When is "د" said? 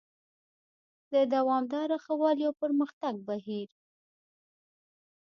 1.11-1.13